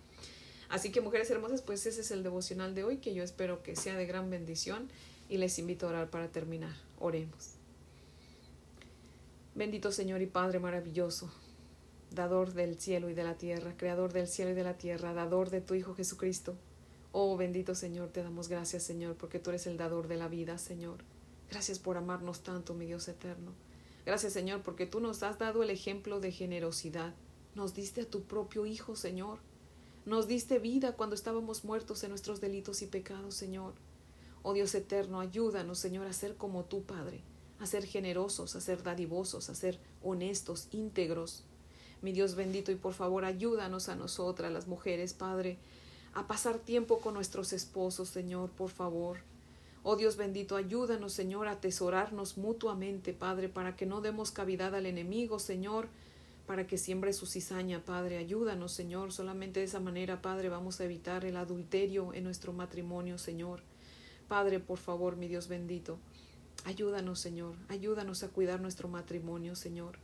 Así 0.70 0.92
que 0.92 1.02
mujeres 1.02 1.30
hermosas, 1.32 1.62
pues 1.62 1.86
ese 1.86 2.02
es 2.02 2.12
el 2.12 2.24
devocional 2.24 2.76
de 2.76 2.84
hoy 2.84 2.98
que 2.98 3.14
yo 3.14 3.24
espero 3.24 3.64
que 3.64 3.76
sea 3.76 3.96
de 3.98 4.06
gran 4.06 4.30
bendición 4.30 4.90
y 5.28 5.38
les 5.38 5.58
invito 5.58 5.88
a 5.88 5.90
orar 5.90 6.10
para 6.10 6.28
terminar. 6.30 6.74
Oremos. 7.00 7.56
Bendito 9.56 9.92
Señor 9.92 10.22
y 10.22 10.28
Padre 10.28 10.60
maravilloso, 10.60 11.30
dador 12.12 12.54
del 12.54 12.80
cielo 12.80 13.10
y 13.10 13.14
de 13.14 13.24
la 13.24 13.38
tierra, 13.38 13.76
creador 13.78 14.14
del 14.14 14.28
cielo 14.28 14.52
y 14.52 14.54
de 14.54 14.64
la 14.64 14.78
tierra, 14.78 15.14
dador 15.14 15.50
de 15.50 15.62
tu 15.62 15.74
Hijo 15.74 15.96
Jesucristo. 15.96 16.56
Oh 17.14 17.36
bendito 17.38 17.74
Señor, 17.76 18.10
te 18.10 18.24
damos 18.24 18.48
gracias 18.48 18.84
Señor, 18.84 19.16
porque 19.16 19.40
tú 19.40 19.50
eres 19.50 19.68
el 19.68 19.78
dador 19.78 20.08
de 20.08 20.18
la 20.18 20.28
vida, 20.28 20.58
Señor. 20.58 21.04
Gracias 21.50 21.80
por 21.80 21.98
amarnos 21.98 22.42
tanto, 22.42 22.74
mi 22.74 22.86
Dios 22.86 23.08
eterno. 23.08 23.54
Gracias 24.06 24.34
Señor, 24.34 24.62
porque 24.62 24.86
tú 24.86 25.00
nos 25.00 25.24
has 25.24 25.40
dado 25.40 25.64
el 25.64 25.70
ejemplo 25.70 26.20
de 26.20 26.32
generosidad. 26.32 27.14
Nos 27.56 27.74
diste 27.74 28.02
a 28.02 28.10
tu 28.10 28.24
propio 28.24 28.66
Hijo, 28.66 28.96
Señor. 28.96 29.40
Nos 30.06 30.28
diste 30.28 30.60
vida 30.60 30.94
cuando 30.94 31.16
estábamos 31.16 31.64
muertos 31.64 32.04
en 32.04 32.10
nuestros 32.10 32.42
delitos 32.42 32.82
y 32.82 32.88
pecados, 32.88 33.36
Señor. 33.36 33.74
Oh 34.44 34.54
Dios 34.54 34.74
eterno, 34.74 35.20
ayúdanos, 35.20 35.78
Señor, 35.78 36.08
a 36.08 36.14
ser 36.14 36.36
como 36.36 36.66
tú, 36.66 36.84
Padre, 36.84 37.22
a 37.60 37.68
ser 37.68 37.86
generosos, 37.86 38.56
a 38.56 38.62
ser 38.62 38.82
dadivosos, 38.82 39.50
a 39.50 39.56
ser 39.56 39.80
honestos, 40.02 40.68
íntegros. 40.72 41.44
Mi 42.02 42.12
Dios 42.12 42.36
bendito, 42.36 42.72
y 42.72 42.76
por 42.76 42.94
favor 42.94 43.26
ayúdanos 43.26 43.90
a 43.90 43.96
nosotras, 43.96 44.52
las 44.52 44.68
mujeres, 44.68 45.14
Padre, 45.14 45.58
a 46.14 46.28
pasar 46.28 46.58
tiempo 46.58 47.00
con 47.00 47.14
nuestros 47.14 47.54
esposos, 47.54 48.10
Señor, 48.10 48.50
por 48.50 48.70
favor. 48.72 49.20
Oh 49.84 49.96
Dios 49.96 50.18
bendito, 50.18 50.56
ayúdanos, 50.56 51.14
Señor, 51.14 51.48
a 51.48 51.52
atesorarnos 51.52 52.38
mutuamente, 52.38 53.14
Padre, 53.14 53.50
para 53.50 53.76
que 53.76 53.86
no 53.86 54.02
demos 54.02 54.32
cavidad 54.32 54.76
al 54.76 54.86
enemigo, 54.86 55.40
Señor, 55.40 55.88
para 56.46 56.68
que 56.68 56.78
siembre 56.78 57.14
su 57.14 57.26
cizaña, 57.26 57.84
Padre. 57.84 58.18
Ayúdanos, 58.18 58.74
Señor. 58.74 59.12
Solamente 59.12 59.60
de 59.62 59.68
esa 59.68 59.80
manera, 59.80 60.22
Padre, 60.22 60.50
vamos 60.50 60.80
a 60.80 60.86
evitar 60.86 61.24
el 61.26 61.38
adulterio 61.38 62.14
en 62.14 62.24
nuestro 62.24 62.52
matrimonio, 62.52 63.18
Señor. 63.18 63.62
Padre, 64.28 64.60
por 64.60 64.78
favor, 64.78 65.16
mi 65.16 65.28
Dios 65.28 65.48
bendito, 65.48 65.98
ayúdanos, 66.66 67.20
Señor. 67.20 67.56
Ayúdanos 67.70 68.24
a 68.24 68.30
cuidar 68.30 68.60
nuestro 68.60 68.88
matrimonio, 68.88 69.56
Señor. 69.56 69.98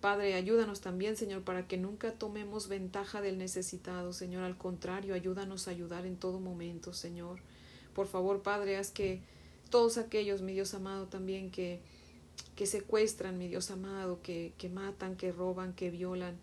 Padre, 0.00 0.34
ayúdanos 0.34 0.80
también, 0.80 1.16
Señor, 1.16 1.42
para 1.42 1.66
que 1.66 1.78
nunca 1.78 2.12
tomemos 2.12 2.68
ventaja 2.68 3.20
del 3.20 3.38
necesitado, 3.38 4.12
Señor. 4.12 4.44
Al 4.44 4.56
contrario, 4.56 5.14
ayúdanos 5.14 5.66
a 5.66 5.70
ayudar 5.70 6.06
en 6.06 6.16
todo 6.16 6.38
momento, 6.38 6.92
Señor. 6.92 7.40
Por 7.94 8.06
favor, 8.06 8.42
Padre, 8.42 8.76
haz 8.76 8.90
que 8.90 9.22
todos 9.70 9.98
aquellos, 9.98 10.42
mi 10.42 10.52
Dios 10.52 10.74
amado, 10.74 11.06
también 11.06 11.50
que, 11.50 11.80
que 12.54 12.66
secuestran, 12.66 13.38
mi 13.38 13.48
Dios 13.48 13.70
amado, 13.70 14.20
que, 14.22 14.52
que 14.58 14.68
matan, 14.68 15.16
que 15.16 15.32
roban, 15.32 15.72
que 15.72 15.90
violan, 15.90 16.38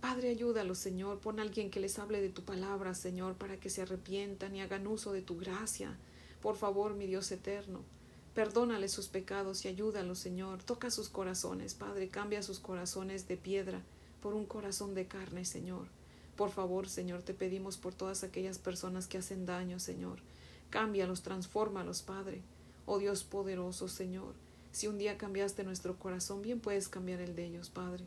Padre, 0.00 0.30
ayúdalos, 0.30 0.78
Señor. 0.78 1.18
Pon 1.18 1.38
a 1.38 1.42
alguien 1.42 1.70
que 1.70 1.80
les 1.80 1.98
hable 1.98 2.20
de 2.20 2.30
tu 2.30 2.42
palabra, 2.42 2.94
Señor, 2.94 3.34
para 3.34 3.58
que 3.58 3.68
se 3.68 3.82
arrepientan 3.82 4.56
y 4.56 4.62
hagan 4.62 4.86
uso 4.86 5.12
de 5.12 5.20
tu 5.20 5.36
gracia. 5.36 5.96
Por 6.40 6.56
favor, 6.56 6.94
mi 6.94 7.06
Dios 7.06 7.30
eterno. 7.32 7.80
Perdónale 8.34 8.88
sus 8.88 9.08
pecados 9.08 9.64
y 9.64 9.68
ayúdalos, 9.68 10.18
Señor. 10.18 10.62
Toca 10.62 10.90
sus 10.90 11.08
corazones, 11.08 11.74
Padre. 11.74 12.08
Cambia 12.08 12.42
sus 12.42 12.60
corazones 12.60 13.26
de 13.26 13.36
piedra 13.36 13.82
por 14.22 14.34
un 14.34 14.46
corazón 14.46 14.94
de 14.94 15.06
carne, 15.06 15.44
Señor. 15.44 15.86
Por 16.36 16.50
favor, 16.50 16.88
Señor, 16.88 17.22
te 17.22 17.34
pedimos 17.34 17.76
por 17.76 17.92
todas 17.92 18.22
aquellas 18.22 18.58
personas 18.58 19.08
que 19.08 19.18
hacen 19.18 19.46
daño, 19.46 19.80
Señor. 19.80 20.20
Cámbialos, 20.70 21.22
transfórmalos, 21.22 22.02
Padre. 22.02 22.42
Oh 22.86 22.98
Dios 22.98 23.24
poderoso, 23.24 23.88
Señor. 23.88 24.34
Si 24.72 24.86
un 24.86 24.98
día 24.98 25.18
cambiaste 25.18 25.64
nuestro 25.64 25.98
corazón, 25.98 26.42
bien 26.42 26.60
puedes 26.60 26.88
cambiar 26.88 27.20
el 27.20 27.34
de 27.34 27.46
ellos, 27.46 27.68
Padre. 27.68 28.04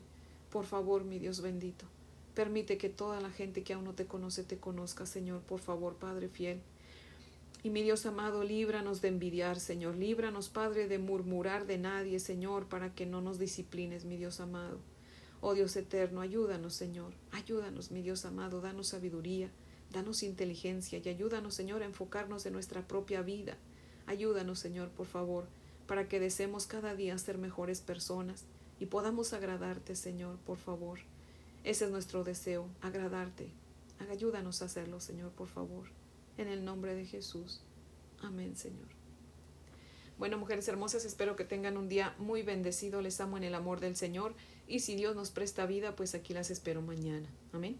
Por 0.50 0.64
favor, 0.64 1.04
mi 1.04 1.18
Dios 1.18 1.42
bendito. 1.42 1.84
Permite 2.34 2.78
que 2.78 2.88
toda 2.88 3.20
la 3.20 3.30
gente 3.30 3.62
que 3.62 3.74
aún 3.74 3.84
no 3.84 3.94
te 3.94 4.06
conoce 4.06 4.42
te 4.42 4.56
conozca, 4.56 5.06
Señor. 5.06 5.42
Por 5.42 5.60
favor, 5.60 5.94
Padre 5.94 6.28
fiel. 6.28 6.60
Y 7.64 7.70
mi 7.70 7.82
Dios 7.82 8.04
amado, 8.04 8.44
líbranos 8.44 9.00
de 9.00 9.08
envidiar, 9.08 9.58
Señor. 9.58 9.96
Líbranos, 9.96 10.50
Padre, 10.50 10.86
de 10.86 10.98
murmurar 10.98 11.66
de 11.66 11.78
nadie, 11.78 12.20
Señor, 12.20 12.68
para 12.68 12.94
que 12.94 13.06
no 13.06 13.22
nos 13.22 13.38
disciplines, 13.38 14.04
mi 14.04 14.18
Dios 14.18 14.38
amado. 14.40 14.80
Oh 15.40 15.54
Dios 15.54 15.74
eterno, 15.76 16.20
ayúdanos, 16.20 16.74
Señor. 16.74 17.14
Ayúdanos, 17.32 17.90
mi 17.90 18.02
Dios 18.02 18.26
amado. 18.26 18.60
Danos 18.60 18.88
sabiduría, 18.88 19.50
danos 19.90 20.22
inteligencia 20.22 21.00
y 21.02 21.08
ayúdanos, 21.08 21.54
Señor, 21.54 21.82
a 21.82 21.86
enfocarnos 21.86 22.44
en 22.44 22.52
nuestra 22.52 22.86
propia 22.86 23.22
vida. 23.22 23.56
Ayúdanos, 24.04 24.58
Señor, 24.58 24.90
por 24.90 25.06
favor, 25.06 25.46
para 25.86 26.06
que 26.06 26.20
deseemos 26.20 26.66
cada 26.66 26.94
día 26.94 27.16
ser 27.16 27.38
mejores 27.38 27.80
personas 27.80 28.44
y 28.78 28.84
podamos 28.84 29.32
agradarte, 29.32 29.96
Señor, 29.96 30.36
por 30.40 30.58
favor. 30.58 30.98
Ese 31.64 31.86
es 31.86 31.90
nuestro 31.90 32.24
deseo, 32.24 32.68
agradarte. 32.82 33.48
Ayúdanos 34.10 34.60
a 34.60 34.66
hacerlo, 34.66 35.00
Señor, 35.00 35.30
por 35.30 35.48
favor. 35.48 36.03
En 36.36 36.48
el 36.48 36.64
nombre 36.64 36.94
de 36.94 37.06
Jesús. 37.06 37.60
Amén, 38.20 38.56
Señor. 38.56 38.88
Bueno, 40.18 40.38
mujeres 40.38 40.68
hermosas, 40.68 41.04
espero 41.04 41.36
que 41.36 41.44
tengan 41.44 41.76
un 41.76 41.88
día 41.88 42.14
muy 42.18 42.42
bendecido. 42.42 43.02
Les 43.02 43.20
amo 43.20 43.36
en 43.36 43.44
el 43.44 43.54
amor 43.54 43.80
del 43.80 43.96
Señor. 43.96 44.34
Y 44.66 44.80
si 44.80 44.94
Dios 44.94 45.16
nos 45.16 45.30
presta 45.30 45.66
vida, 45.66 45.96
pues 45.96 46.14
aquí 46.14 46.34
las 46.34 46.50
espero 46.50 46.82
mañana. 46.82 47.28
Amén. 47.52 47.78